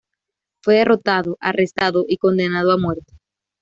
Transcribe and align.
Fue 0.63 0.77
derrotado, 0.77 1.37
arrestado 1.39 2.05
y 2.07 2.17
condenado 2.17 2.71
a 2.71 2.77
muerte. 2.79 3.13